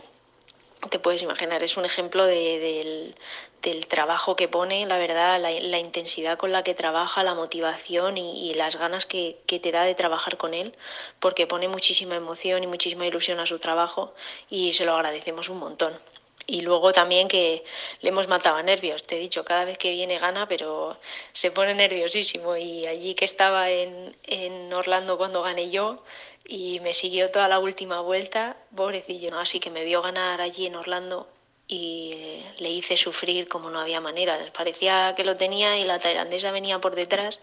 te 0.90 0.98
puedes 0.98 1.22
imaginar, 1.22 1.62
es 1.62 1.78
un 1.78 1.86
ejemplo 1.86 2.26
del, 2.26 3.14
trabajo 3.88 4.36
que 4.36 4.48
pone, 4.48 4.88
la 4.88 4.98
verdad, 4.98 5.40
la, 5.40 5.78
intensidad 5.78 6.40
con 6.40 6.52
la 6.52 6.64
que 6.64 6.74
trabaja, 6.74 7.22
la 7.22 7.36
motivación 7.36 8.18
y, 8.18 8.56
las 8.56 8.78
ganas 8.78 9.06
que, 9.06 9.38
que, 9.46 9.60
te 9.60 9.72
da 9.72 9.84
de 9.84 9.94
trabajar 9.94 10.38
con 10.38 10.56
él, 10.56 10.74
porque 11.20 11.46
pone 11.46 11.68
muchísima 11.68 12.16
emoción 12.16 12.64
y 12.64 12.68
muchísima 12.68 13.06
ilusión 13.06 13.40
a 13.40 13.46
su 13.46 13.60
trabajo 13.60 14.16
y 14.50 14.74
se 14.74 14.86
lo 14.86 14.96
agradecemos 14.96 15.50
un 15.50 15.60
montón. 15.60 15.94
Y 16.46 16.62
luego 16.62 16.92
también 16.92 17.28
que 17.28 17.64
le 18.02 18.10
hemos 18.10 18.28
matado 18.28 18.58
a 18.58 18.64
nervios, 18.64 19.08
te 19.08 19.16
he 19.16 19.20
dicho, 19.20 19.46
cada 19.46 19.66
vez 19.66 19.78
que 19.78 19.92
viene 19.92 20.20
gana, 20.20 20.48
pero 20.48 20.98
se 21.32 21.52
pone 21.52 21.74
nerviosísimo. 21.74 22.58
Y 22.58 22.86
allí 22.86 23.16
que 23.16 23.26
estaba 23.26 23.70
en, 23.70 24.16
en 24.24 24.74
Orlando 24.74 25.18
cuando 25.18 25.42
gané 25.42 25.70
yo, 25.70 26.04
y 26.46 26.80
me 26.82 26.94
siguió 26.94 27.32
toda 27.32 27.48
la 27.48 27.60
última 27.60 28.02
vuelta, 28.02 28.58
pobrecillo, 28.76 29.38
así 29.40 29.60
que 29.60 29.70
me 29.70 29.86
vio 29.86 30.02
ganar 30.02 30.42
allí 30.42 30.66
en 30.66 30.76
Orlando 30.76 31.28
y 31.68 32.44
le 32.58 32.70
hice 32.70 32.98
sufrir 32.98 33.48
como 33.48 33.70
no 33.70 33.80
había 33.80 34.02
manera. 34.02 34.38
Parecía 34.54 35.14
que 35.16 35.24
lo 35.24 35.38
tenía 35.38 35.78
y 35.78 35.86
la 35.86 36.00
tailandesa 36.00 36.52
venía 36.52 36.80
por 36.80 36.96
detrás 36.96 37.40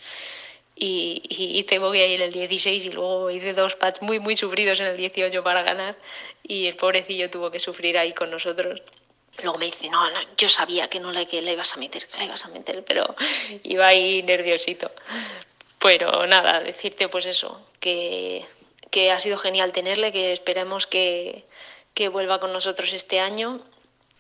y, 0.75 1.23
hice 1.29 1.79
bogey 1.79 2.03
ahí 2.03 2.15
en 2.15 2.23
el 2.23 2.33
16 2.33 2.87
y 2.87 2.91
luego 2.91 3.31
hice 3.31 3.53
dos 3.53 3.77
pads 3.77 4.03
muy 4.03 4.19
muy 4.19 4.37
sufridos 4.37 4.81
en 4.81 4.87
el 4.87 4.97
18 4.97 5.43
para 5.43 5.63
ganar 5.63 5.97
y 6.43 6.67
el 6.67 6.77
pobrecillo 6.77 7.31
tuvo 7.31 7.51
que 7.51 7.59
sufrir 7.59 7.99
ahí 7.99 8.13
con 8.13 8.31
nosotros. 8.31 8.83
Luego 9.43 9.59
me 9.59 9.67
dice, 9.67 9.89
no, 9.89 10.01
yo 10.37 10.49
sabía 10.49 10.89
que 10.89 10.99
no 10.99 11.13
le, 11.13 11.27
que 11.27 11.41
le 11.41 11.53
ibas 11.53 11.75
a 11.77 11.79
meter, 11.79 12.07
que 12.09 12.19
le 12.19 12.25
ibas 12.25 12.45
a 12.45 12.49
meter, 12.49 12.85
pero 12.85 13.15
iba 13.63 13.87
ahí 13.87 14.23
nerviosito. 14.23 14.91
Pero 15.79 16.27
nada, 16.27 16.61
decirte 16.61 17.09
pues 17.09 17.27
eso, 17.27 17.65
que 17.79 18.45
que 18.91 19.11
ha 19.13 19.21
sido 19.21 19.39
genial 19.39 19.73
tenerle, 19.73 20.13
que 20.13 20.33
esperemos 20.33 20.87
que, 20.87 21.45
que 21.95 22.09
vuelva 22.09 22.41
con 22.41 22.53
nosotros 22.53 22.93
este 22.93 23.21
año 23.21 23.61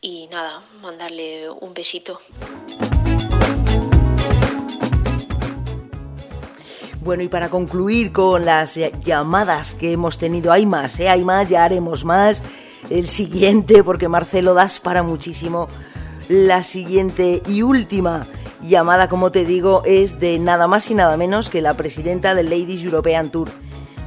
y 0.00 0.28
nada, 0.28 0.62
mandarle 0.80 1.50
un 1.50 1.75
besito. 1.75 2.21
Bueno, 7.02 7.23
y 7.23 7.28
para 7.28 7.49
concluir 7.49 8.12
con 8.12 8.45
las 8.45 8.78
llamadas 9.02 9.75
que 9.75 9.92
hemos 9.92 10.19
tenido, 10.19 10.52
hay 10.52 10.66
más, 10.66 11.00
¿eh? 11.00 11.09
hay 11.09 11.25
más, 11.25 11.49
ya 11.49 11.64
haremos 11.64 12.04
más. 12.04 12.42
El 12.90 13.09
siguiente, 13.09 13.83
porque 13.83 14.07
Marcelo 14.07 14.52
das 14.52 14.80
para 14.80 15.02
muchísimo. 15.02 15.66
La 16.28 16.62
siguiente 16.62 17.42
y 17.47 17.62
última 17.62 18.26
llamada, 18.61 19.09
como 19.09 19.33
te 19.33 19.47
digo, 19.47 19.83
es 19.87 20.21
de 20.21 20.38
nada 20.38 20.66
más 20.66 20.90
y 20.90 20.95
nada 20.95 21.16
menos 21.16 21.49
que 21.49 21.62
la 21.62 21.73
presidenta 21.73 22.35
del 22.35 22.50
Ladies 22.50 22.83
European 22.83 23.30
Tour. 23.30 23.49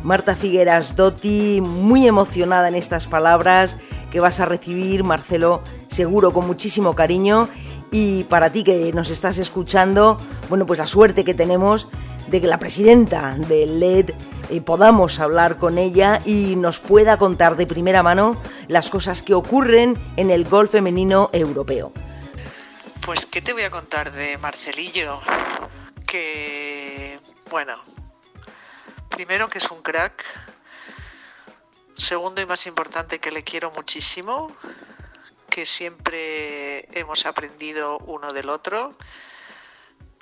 Marta 0.04 0.36
Figueras 0.36 0.96
Dotti, 0.96 1.62
muy 1.62 2.08
emocionada 2.08 2.68
en 2.68 2.76
estas 2.76 3.08
palabras 3.08 3.76
que 4.12 4.20
vas 4.20 4.40
a 4.40 4.46
recibir, 4.46 5.04
Marcelo, 5.04 5.64
seguro 5.88 6.32
con 6.32 6.46
muchísimo 6.46 6.94
cariño. 6.94 7.50
Y 7.90 8.26
para 8.26 8.52
ti 8.52 8.64
que 8.64 8.92
nos 8.94 9.10
estás 9.10 9.40
escuchando, 9.40 10.18
bueno, 10.50 10.68
pues 10.68 10.78
la 10.78 10.88
suerte 10.88 11.24
que 11.24 11.34
tenemos 11.34 11.88
de 12.28 12.42
que 12.42 12.48
la 12.48 12.60
presidenta 12.60 13.36
del 13.38 13.80
LED 13.80 14.12
eh, 14.50 14.62
podamos 14.62 15.20
hablar 15.20 15.58
con 15.58 15.78
ella 15.78 16.22
y 16.26 16.56
nos 16.56 16.80
pueda 16.80 17.18
contar 17.18 17.56
de 17.56 17.66
primera 17.68 18.04
mano 18.04 18.42
las 18.68 18.90
cosas 18.90 19.24
que 19.24 19.34
ocurren 19.34 19.98
en 20.18 20.32
el 20.32 20.46
golf 20.46 20.72
femenino 20.72 21.30
europeo. 21.34 21.92
Pues, 23.06 23.26
¿qué 23.26 23.42
te 23.42 23.54
voy 23.54 23.64
a 23.64 23.70
contar 23.70 24.12
de 24.12 24.38
Marcelillo? 24.38 25.20
Que, 26.06 27.20
bueno, 27.50 27.76
Primero 29.14 29.48
que 29.48 29.60
es 29.60 29.70
un 29.70 29.84
crack. 29.84 30.26
Segundo 31.96 32.42
y 32.42 32.48
más 32.48 32.66
importante 32.66 33.20
que 33.20 33.32
le 33.32 33.44
quiero 33.44 33.70
muchísimo, 33.70 34.52
que 35.52 35.68
siempre 35.68 36.88
hemos 37.00 37.28
aprendido 37.28 38.00
uno 38.00 38.34
del 38.34 38.50
otro, 38.50 38.98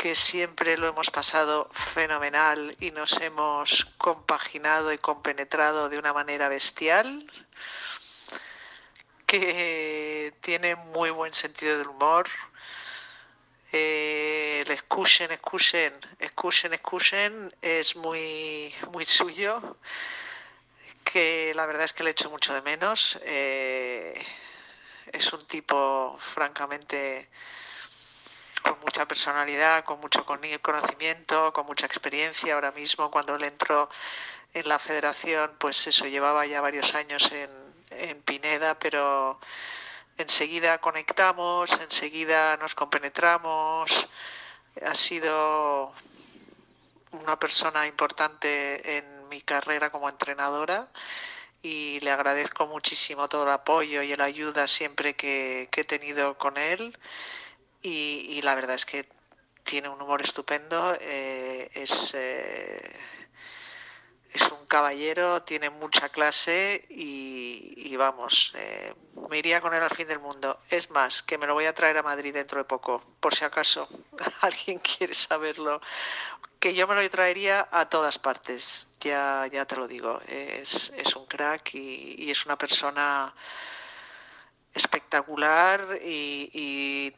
que 0.02 0.16
siempre 0.16 0.78
lo 0.78 0.88
hemos 0.88 1.12
pasado 1.12 1.70
fenomenal 1.74 2.76
y 2.80 2.90
nos 2.90 3.22
hemos 3.22 3.86
compaginado 4.00 4.92
y 4.92 4.98
compenetrado 4.98 5.90
de 5.90 6.00
una 6.00 6.12
manera 6.12 6.50
bestial, 6.50 7.32
que 9.28 10.34
tiene 10.42 10.76
muy 10.76 11.12
buen 11.12 11.34
sentido 11.34 11.78
del 11.78 11.90
humor, 11.90 12.28
eh, 13.72 14.64
el 14.66 14.72
escuchen, 14.72 15.32
escuchen, 15.34 15.94
escuchen, 16.18 16.74
escuchen 16.74 17.56
es 17.62 17.96
muy, 17.96 18.74
muy 18.92 19.06
suyo, 19.06 19.78
que 21.04 21.54
la 21.54 21.68
verdad 21.68 21.84
es 21.84 21.94
que 21.94 22.04
le 22.04 22.10
echo 22.10 22.32
mucho 22.32 22.56
de 22.56 22.64
menos. 22.64 23.20
Eh, 23.22 24.20
es 25.12 25.32
un 25.32 25.46
tipo 25.46 26.18
francamente 26.34 27.30
con 28.64 28.80
mucha 28.82 29.08
personalidad, 29.08 29.84
con 29.84 30.00
mucho 30.00 30.26
conocimiento, 30.26 31.54
con 31.54 31.66
mucha 31.66 31.86
experiencia. 31.86 32.54
Ahora 32.54 32.72
mismo 32.72 33.12
cuando 33.12 33.36
él 33.36 33.44
entró 33.44 33.90
en 34.54 34.68
la 34.68 34.80
federación, 34.80 35.52
pues 35.58 35.88
eso 35.88 36.06
llevaba 36.08 36.46
ya 36.46 36.62
varios 36.62 36.94
años 36.96 37.32
en, 37.32 37.50
Pineda, 38.24 38.80
pero 38.80 39.40
enseguida 40.18 40.78
conectamos, 40.80 41.72
enseguida 41.82 42.56
nos 42.58 42.74
compenetramos. 42.74 44.08
Ha 44.86 44.96
sido 44.96 45.94
una 47.12 47.38
persona 47.38 47.88
importante 47.88 48.98
en 48.98 49.28
mi 49.30 49.42
carrera 49.42 49.90
como 49.92 50.10
entrenadora 50.10 50.88
y 51.62 52.00
le 52.00 52.12
agradezco 52.12 52.66
muchísimo 52.68 53.28
todo 53.28 53.44
el 53.44 53.50
apoyo 53.50 54.02
y 54.02 54.16
la 54.16 54.26
ayuda 54.26 54.68
siempre 54.68 55.16
que, 55.16 55.70
he 55.72 55.84
tenido 55.84 56.38
con 56.38 56.58
él 56.58 56.98
y, 57.82 58.42
la 58.42 58.56
verdad 58.56 58.76
es 58.76 58.86
que 58.86 59.08
tiene 59.64 59.90
un 59.90 60.02
humor 60.02 60.22
estupendo, 60.22 60.96
eh, 61.00 61.70
es, 61.74 62.12
eh, 62.14 63.00
es 64.34 64.52
un 64.52 64.66
caballero, 64.66 65.44
tiene 65.44 65.70
mucha 65.70 66.10
clase 66.10 66.86
y, 66.90 67.96
vamos, 67.98 68.54
eh, 68.56 68.94
me 69.30 69.38
iría 69.38 69.62
con 69.62 69.74
él 69.74 69.84
al 69.84 69.90
fin 69.90 70.08
del 70.08 70.20
mundo. 70.20 70.60
Es 70.70 70.90
más, 70.90 71.22
que 71.22 71.38
me 71.38 71.46
lo 71.46 71.54
voy 71.54 71.66
a 71.66 71.74
traer 71.74 71.98
a 71.98 72.04
Madrid 72.04 72.34
dentro 72.34 72.58
de 72.58 72.64
poco, 72.64 73.04
por 73.20 73.36
si 73.36 73.44
acaso 73.46 73.88
alguien 74.42 74.80
quiere 74.80 75.14
saberlo. 75.14 75.82
Que 76.60 76.74
yo 76.74 76.88
me 76.88 76.96
lo 76.96 77.10
traería 77.10 77.68
a 77.72 77.90
todas 77.90 78.20
partes, 78.20 78.88
ya, 79.00 79.48
ya 79.52 79.66
te 79.66 79.76
lo 79.76 79.88
digo. 79.88 80.22
Es, 80.28 80.94
es 80.96 81.16
un 81.16 81.26
crack 81.26 81.74
y, 81.74 82.30
es 82.32 82.46
una 82.46 82.58
persona 82.58 83.34
espectacular 84.74 86.00
y, 86.02 86.50
y 86.54 87.14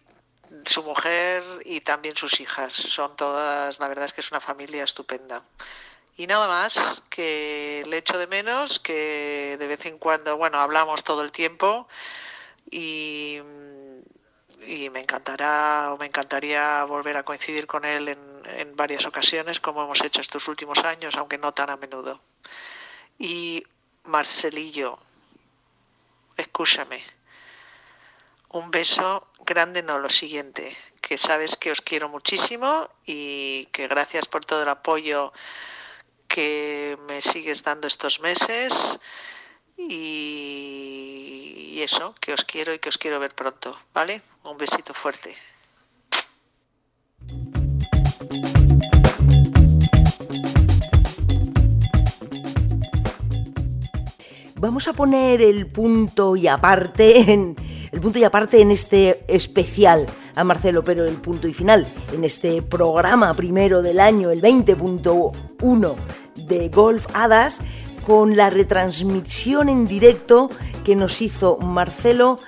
su 0.65 0.83
mujer 0.83 1.43
y 1.65 1.81
también 1.81 2.15
sus 2.15 2.39
hijas. 2.39 2.73
Son 2.73 3.15
todas, 3.15 3.79
la 3.79 3.87
verdad 3.87 4.05
es 4.05 4.13
que 4.13 4.21
es 4.21 4.31
una 4.31 4.39
familia 4.39 4.83
estupenda. 4.83 5.43
Y 6.15 6.27
nada 6.27 6.47
más, 6.47 7.01
que 7.09 7.83
le 7.87 7.97
echo 7.97 8.17
de 8.17 8.27
menos, 8.27 8.79
que 8.79 9.55
de 9.57 9.67
vez 9.67 9.85
en 9.85 9.97
cuando, 9.97 10.37
bueno, 10.37 10.59
hablamos 10.59 11.03
todo 11.03 11.23
el 11.23 11.31
tiempo 11.31 11.87
y, 12.69 13.39
y 14.67 14.89
me 14.91 14.99
encantará 14.99 15.91
o 15.91 15.97
me 15.97 16.05
encantaría 16.05 16.83
volver 16.83 17.17
a 17.17 17.23
coincidir 17.23 17.65
con 17.65 17.83
él 17.83 18.09
en, 18.09 18.19
en 18.45 18.75
varias 18.75 19.05
ocasiones, 19.05 19.59
como 19.59 19.83
hemos 19.83 20.03
hecho 20.03 20.21
estos 20.21 20.47
últimos 20.47 20.79
años, 20.83 21.15
aunque 21.15 21.39
no 21.39 21.51
tan 21.53 21.71
a 21.71 21.77
menudo. 21.77 22.21
Y 23.17 23.63
Marcelillo, 24.03 24.99
escúchame. 26.37 27.03
Un 28.53 28.69
beso 28.69 29.25
grande, 29.47 29.81
no 29.81 29.97
lo 29.97 30.11
siguiente, 30.11 30.77
que 31.01 31.17
sabes 31.17 31.57
que 31.57 31.71
os 31.71 31.81
quiero 31.81 32.07
muchísimo 32.07 32.87
y 33.03 33.65
que 33.71 33.87
gracias 33.87 34.27
por 34.27 34.45
todo 34.45 34.61
el 34.61 34.69
apoyo 34.69 35.33
que 36.27 36.95
me 37.07 37.19
sigues 37.21 37.63
dando 37.63 37.87
estos 37.87 38.19
meses 38.19 38.99
y, 39.75 41.81
eso, 41.81 42.13
que 42.21 42.33
os 42.33 42.45
quiero 42.45 42.75
y 42.75 42.77
que 42.77 42.89
os 42.89 42.99
quiero 42.99 43.19
ver 43.19 43.33
pronto, 43.33 43.75
¿vale? 43.91 44.21
Un 44.43 44.55
besito 44.55 44.93
fuerte. 44.93 45.35
vamos 54.57 54.87
a 54.87 54.93
poner 54.93 55.41
el 55.41 55.67
punto 55.67 56.37
y 56.37 56.47
aparte 56.47 57.33
en 57.33 57.72
el 57.93 58.01
punto 58.01 58.17
y 58.17 58.23
aparte 58.23 58.59
en 58.59 58.71
este 58.71 59.23
especial 59.27 60.07
a 60.35 60.43
Marcelo, 60.43 60.83
pero 60.83 61.05
el 61.05 61.13
punto 61.13 61.47
y 61.47 61.53
final 61.53 61.87
en 62.11 62.23
este 62.23 62.63
programa 62.63 63.35
primero 63.35 63.83
del 63.83 63.99
año, 63.99 64.31
el 64.31 64.41
20.1 64.41 65.95
de 66.35 66.69
Golf 66.69 67.05
Hadas, 67.13 67.61
con 68.03 68.35
la 68.35 68.49
retransmisión 68.49 69.69
en 69.69 69.87
directo 69.87 70.49
que 70.83 70.95
nos 70.95 71.21
hizo 71.21 71.57
Marcelo 71.59 72.39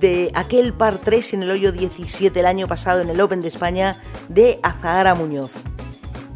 de 0.00 0.32
aquel 0.34 0.72
par 0.72 0.98
3 0.98 1.34
en 1.34 1.42
el 1.42 1.50
hoyo 1.50 1.72
17 1.72 2.40
el 2.40 2.46
año 2.46 2.66
pasado 2.66 3.02
en 3.02 3.10
el 3.10 3.20
Open 3.20 3.42
de 3.42 3.48
España 3.48 4.02
de 4.30 4.58
Azahara 4.62 5.14
Muñoz. 5.14 5.52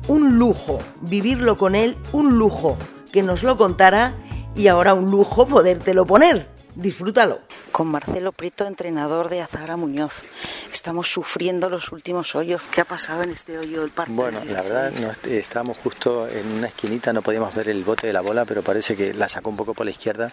Un 0.07 0.39
lujo 0.39 0.79
vivirlo 1.01 1.57
con 1.57 1.75
él, 1.75 1.97
un 2.13 2.39
lujo 2.39 2.77
que 3.11 3.23
nos 3.23 3.43
lo 3.43 3.57
contara 3.57 4.13
y 4.55 4.67
ahora 4.67 4.93
un 4.93 5.11
lujo 5.11 5.47
podértelo 5.47 6.05
poner. 6.05 6.60
Disfrútalo. 6.75 7.41
Con 7.73 7.89
Marcelo 7.89 8.33
Prieto, 8.33 8.67
entrenador 8.67 9.29
de 9.29 9.41
Azahara 9.41 9.77
Muñoz. 9.77 10.25
Estamos 10.73 11.11
sufriendo 11.11 11.69
los 11.69 11.93
últimos 11.93 12.35
hoyos. 12.35 12.63
¿Qué 12.71 12.81
ha 12.81 12.85
pasado 12.85 13.23
en 13.23 13.31
este 13.31 13.59
hoyo 13.59 13.81
del 13.81 13.91
parque? 13.91 14.13
Bueno, 14.13 14.39
la 14.45 14.63
verdad, 14.63 14.93
no, 14.93 15.11
estábamos 15.31 15.79
justo 15.79 16.29
en 16.29 16.47
una 16.53 16.69
esquinita, 16.69 17.13
no 17.13 17.23
podíamos 17.23 17.55
ver 17.55 17.69
el 17.69 17.83
bote 17.85 18.07
de 18.07 18.13
la 18.13 18.21
bola, 18.21 18.45
pero 18.45 18.63
parece 18.63 18.97
que 18.97 19.15
la 19.15 19.29
sacó 19.29 19.51
un 19.51 19.57
poco 19.57 19.75
por 19.75 19.85
la 19.85 19.93
izquierda 19.93 20.31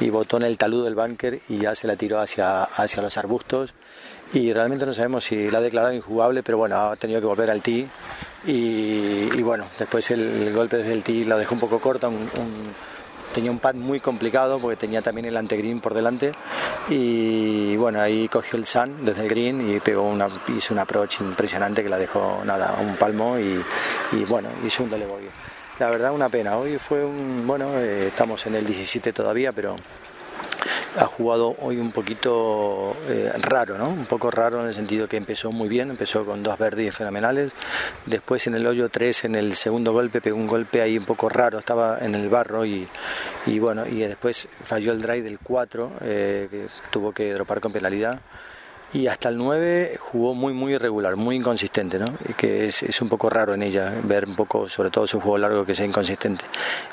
y 0.00 0.10
botó 0.10 0.36
en 0.38 0.44
el 0.44 0.58
talud 0.58 0.84
del 0.84 0.94
búnker 0.94 1.40
y 1.48 1.58
ya 1.58 1.74
se 1.74 1.86
la 1.86 1.96
tiró 1.96 2.18
hacia, 2.18 2.64
hacia 2.64 3.02
los 3.02 3.16
arbustos. 3.16 3.74
Y 4.32 4.52
realmente 4.52 4.84
no 4.84 4.92
sabemos 4.92 5.24
si 5.24 5.50
la 5.50 5.58
ha 5.58 5.62
declarado 5.62 5.94
injugable, 5.94 6.42
pero 6.42 6.58
bueno, 6.58 6.76
ha 6.76 6.96
tenido 6.96 7.20
que 7.20 7.26
volver 7.26 7.50
al 7.50 7.62
tee. 7.62 7.88
Y, 8.46 9.42
bueno, 9.42 9.66
después 9.78 10.10
el, 10.10 10.52
golpe 10.54 10.76
desde 10.76 10.92
el 10.92 11.02
tee 11.02 11.24
la 11.24 11.36
dejó 11.36 11.54
un 11.54 11.60
poco 11.60 11.80
corta, 11.80 12.08
un 12.08 12.28
tenía 13.38 13.52
un 13.52 13.60
pad 13.60 13.76
muy 13.76 14.00
complicado 14.00 14.58
porque 14.58 14.74
tenía 14.74 15.00
también 15.00 15.26
el 15.26 15.36
antegreen 15.36 15.78
por 15.78 15.94
delante 15.94 16.32
y 16.88 17.76
bueno, 17.76 18.00
ahí 18.00 18.26
cogió 18.26 18.58
el 18.58 18.66
sun 18.66 19.04
desde 19.04 19.22
el 19.22 19.28
green 19.28 19.76
y 19.76 19.78
pegó 19.78 20.02
una, 20.02 20.26
hizo 20.48 20.74
un 20.74 20.80
approach 20.80 21.20
impresionante 21.20 21.84
que 21.84 21.88
la 21.88 21.98
dejó 21.98 22.42
nada, 22.44 22.74
un 22.80 22.96
palmo 22.96 23.38
y, 23.38 23.62
bueno, 24.24 24.48
hizo 24.66 24.82
un 24.82 24.90
doble 24.90 25.06
La 25.78 25.88
verdad 25.88 26.12
una 26.12 26.28
pena, 26.28 26.56
hoy 26.56 26.78
fue 26.78 27.04
un, 27.04 27.46
bueno, 27.46 27.78
eh, 27.78 28.08
estamos 28.08 28.44
en 28.48 28.56
el 28.56 28.66
17 28.66 29.12
todavía, 29.12 29.52
pero 29.52 29.76
ha 30.98 31.06
jugado 31.06 31.54
hoy 31.60 31.78
un 31.78 31.92
poquito 31.92 32.96
eh, 33.08 33.30
raro, 33.42 33.78
¿no? 33.78 33.88
Un 33.88 34.06
poco 34.06 34.30
raro 34.30 34.60
en 34.60 34.66
el 34.68 34.74
sentido 34.74 35.08
que 35.08 35.16
empezó 35.16 35.52
muy 35.52 35.68
bien, 35.68 35.90
empezó 35.90 36.24
con 36.24 36.42
dos 36.42 36.58
verdes 36.58 36.94
fenomenales, 36.94 37.52
después 38.06 38.46
en 38.46 38.54
el 38.54 38.66
hoyo 38.66 38.88
3, 38.88 39.24
en 39.24 39.34
el 39.36 39.54
segundo 39.54 39.92
golpe, 39.92 40.20
pegó 40.20 40.36
un 40.36 40.46
golpe 40.46 40.82
ahí 40.82 40.98
un 40.98 41.04
poco 41.04 41.28
raro, 41.28 41.58
estaba 41.58 41.98
en 42.00 42.14
el 42.14 42.28
barro 42.28 42.64
y, 42.64 42.88
bueno, 43.60 43.86
y 43.86 44.00
después 44.00 44.48
falló 44.64 44.92
el 44.92 45.00
drive 45.00 45.22
del 45.22 45.38
4, 45.38 45.92
eh, 46.02 46.48
que 46.50 46.66
tuvo 46.90 47.12
que 47.12 47.32
dropar 47.32 47.60
con 47.60 47.72
penalidad 47.72 48.20
y 48.92 49.06
hasta 49.06 49.28
el 49.28 49.36
9 49.36 49.98
jugó 50.00 50.34
muy 50.34 50.52
muy 50.52 50.74
irregular, 50.74 51.16
muy 51.16 51.36
inconsistente, 51.36 51.98
¿no? 51.98 52.06
Que 52.36 52.66
es, 52.66 52.82
es, 52.82 53.02
un 53.02 53.08
poco 53.08 53.28
raro 53.28 53.54
en 53.54 53.62
ella 53.62 53.92
ver 54.02 54.26
un 54.26 54.34
poco, 54.34 54.68
sobre 54.68 54.90
todo 54.90 55.06
su 55.06 55.20
juego 55.20 55.38
largo, 55.38 55.66
que 55.66 55.74
sea 55.74 55.86
inconsistente. 55.86 56.44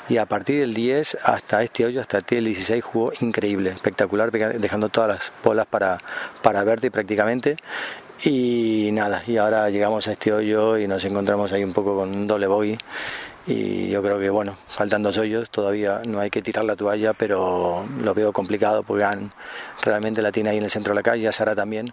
Y 0.08 0.18
a 0.18 0.26
partir 0.26 0.60
del 0.60 0.74
10 0.74 1.18
hasta 1.22 1.62
este 1.62 1.86
hoyo, 1.86 2.00
hasta 2.00 2.18
el 2.18 2.44
16 2.44 2.84
jugó 2.84 3.12
increíble, 3.20 3.70
espectacular, 3.70 4.30
dejando 4.30 4.88
todas 4.88 5.08
las 5.08 5.32
bolas 5.42 5.66
para, 5.66 5.98
para 6.42 6.64
verte 6.64 6.90
prácticamente. 6.90 7.56
Y 8.24 8.90
nada, 8.92 9.22
y 9.26 9.36
ahora 9.36 9.68
llegamos 9.68 10.08
a 10.08 10.12
este 10.12 10.32
hoyo 10.32 10.78
y 10.78 10.88
nos 10.88 11.04
encontramos 11.04 11.52
ahí 11.52 11.62
un 11.62 11.72
poco 11.72 11.96
con 11.96 12.10
un 12.14 12.26
doble 12.26 12.46
bogey 12.46 12.78
y 13.46 13.88
yo 13.90 14.02
creo 14.02 14.18
que 14.18 14.28
bueno, 14.28 14.56
faltan 14.66 15.02
dos 15.02 15.18
hoyos, 15.18 15.50
todavía 15.50 16.02
no 16.04 16.18
hay 16.18 16.30
que 16.30 16.42
tirar 16.42 16.64
la 16.64 16.74
toalla, 16.74 17.12
pero 17.12 17.84
lo 18.02 18.14
veo 18.14 18.32
complicado 18.32 18.82
porque 18.82 19.04
han, 19.04 19.30
realmente 19.82 20.20
la 20.20 20.32
tiene 20.32 20.50
ahí 20.50 20.58
en 20.58 20.64
el 20.64 20.70
centro 20.70 20.92
de 20.92 20.96
la 20.96 21.02
calle, 21.02 21.30
Sara 21.30 21.54
también. 21.54 21.92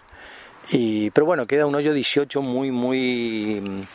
Y, 0.70 1.10
pero 1.10 1.26
bueno, 1.26 1.46
queda 1.46 1.66
un 1.66 1.74
hoyo 1.74 1.92
18 1.92 2.42
muy, 2.42 2.70
muy, 2.70 3.86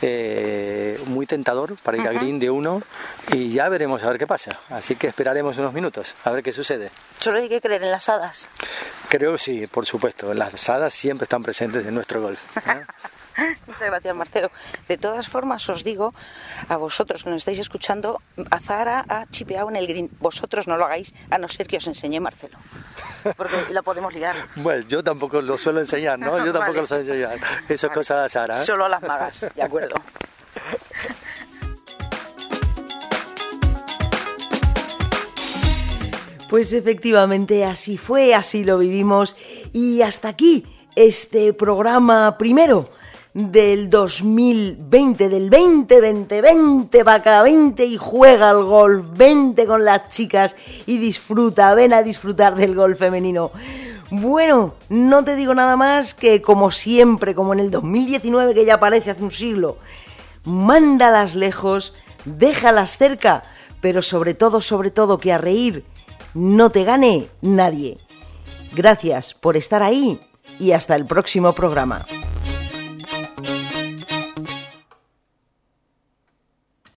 eh, 0.00 0.98
muy 1.06 1.26
tentador 1.26 1.74
para 1.82 1.98
ir 1.98 2.06
a 2.06 2.12
green 2.12 2.38
de 2.38 2.50
uno 2.50 2.82
y 3.32 3.50
ya 3.50 3.68
veremos 3.68 4.02
a 4.02 4.08
ver 4.08 4.18
qué 4.18 4.26
pasa. 4.26 4.58
Así 4.70 4.96
que 4.96 5.08
esperaremos 5.08 5.58
unos 5.58 5.74
minutos 5.74 6.14
a 6.24 6.30
ver 6.30 6.42
qué 6.42 6.52
sucede. 6.52 6.90
Solo 7.18 7.38
hay 7.38 7.48
que 7.48 7.60
creer 7.60 7.82
en 7.82 7.90
las 7.90 8.08
hadas. 8.08 8.48
Creo 9.08 9.32
que 9.32 9.38
sí, 9.38 9.66
por 9.66 9.86
supuesto. 9.86 10.32
Las 10.34 10.68
hadas 10.68 10.94
siempre 10.94 11.24
están 11.24 11.42
presentes 11.42 11.84
en 11.84 11.94
nuestro 11.94 12.22
golf. 12.22 12.40
¿eh? 12.66 12.84
Muchas 13.74 13.90
gracias, 13.90 14.14
Marcelo. 14.14 14.50
De 14.86 14.96
todas 14.96 15.26
formas, 15.26 15.68
os 15.68 15.82
digo 15.82 16.14
a 16.68 16.76
vosotros 16.76 17.24
que 17.24 17.30
nos 17.30 17.38
estáis 17.38 17.58
escuchando, 17.58 18.20
Azara 18.52 19.04
ha 19.08 19.26
chipeado 19.26 19.68
en 19.68 19.74
el 19.74 19.88
green. 19.88 20.10
Vosotros 20.20 20.68
no 20.68 20.76
lo 20.76 20.84
hagáis, 20.84 21.12
a 21.28 21.38
no 21.38 21.48
ser 21.48 21.66
que 21.66 21.78
os 21.78 21.86
enseñe 21.88 22.20
Marcelo. 22.20 22.56
Porque 23.36 23.56
la 23.70 23.82
podemos 23.82 24.14
liar. 24.14 24.36
Bueno, 24.56 24.86
yo 24.86 25.02
tampoco 25.02 25.42
lo 25.42 25.58
suelo 25.58 25.80
enseñar, 25.80 26.18
¿no? 26.20 26.44
Yo 26.44 26.52
tampoco 26.52 26.82
lo 26.82 26.86
suelo 26.86 27.02
enseñar. 27.02 27.38
Eso 27.68 27.88
es 27.88 27.92
cosa 27.92 28.18
de 28.20 28.24
Azara. 28.26 28.62
¿eh? 28.62 28.64
Solo 28.64 28.84
a 28.84 28.88
las 28.88 29.02
magas, 29.02 29.46
de 29.54 29.62
acuerdo. 29.62 29.96
Pues 36.48 36.72
efectivamente 36.72 37.64
así 37.64 37.98
fue, 37.98 38.32
así 38.32 38.62
lo 38.62 38.78
vivimos 38.78 39.34
y 39.72 40.02
hasta 40.02 40.28
aquí 40.28 40.64
este 40.94 41.52
programa 41.52 42.38
primero 42.38 42.88
del 43.34 43.90
2020, 43.90 45.28
del 45.28 45.50
2020, 45.50 46.40
20 46.40 47.02
vaca, 47.02 47.42
20 47.42 47.84
y 47.84 47.96
juega 47.96 48.50
al 48.50 48.62
golf, 48.62 49.06
20 49.16 49.66
con 49.66 49.84
las 49.84 50.08
chicas 50.08 50.54
y 50.86 50.98
disfruta, 50.98 51.74
ven 51.74 51.92
a 51.92 52.04
disfrutar 52.04 52.54
del 52.54 52.76
golf 52.76 53.00
femenino. 53.00 53.50
Bueno, 54.10 54.74
no 54.88 55.24
te 55.24 55.34
digo 55.34 55.52
nada 55.52 55.76
más 55.76 56.14
que 56.14 56.40
como 56.40 56.70
siempre, 56.70 57.34
como 57.34 57.52
en 57.52 57.58
el 57.58 57.72
2019 57.72 58.54
que 58.54 58.64
ya 58.64 58.78
parece 58.78 59.10
hace 59.10 59.24
un 59.24 59.32
siglo, 59.32 59.78
mándalas 60.44 61.34
lejos, 61.34 61.92
déjalas 62.24 62.96
cerca, 62.96 63.42
pero 63.80 64.00
sobre 64.02 64.34
todo, 64.34 64.60
sobre 64.60 64.92
todo 64.92 65.18
que 65.18 65.32
a 65.32 65.38
reír 65.38 65.84
no 66.34 66.70
te 66.70 66.84
gane 66.84 67.26
nadie. 67.42 67.98
Gracias 68.74 69.34
por 69.34 69.56
estar 69.56 69.82
ahí 69.82 70.20
y 70.60 70.70
hasta 70.70 70.94
el 70.94 71.04
próximo 71.04 71.52
programa. 71.52 72.06